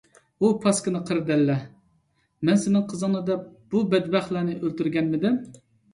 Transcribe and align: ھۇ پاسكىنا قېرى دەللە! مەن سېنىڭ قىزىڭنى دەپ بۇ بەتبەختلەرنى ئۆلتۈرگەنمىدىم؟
ھۇ 0.43 0.47
پاسكىنا 0.61 1.01
قېرى 1.09 1.21
دەللە! 1.27 1.57
مەن 2.49 2.59
سېنىڭ 2.63 2.85
قىزىڭنى 2.95 3.21
دەپ 3.29 3.45
بۇ 3.75 3.83
بەتبەختلەرنى 3.93 4.57
ئۆلتۈرگەنمىدىم؟ 4.63 5.37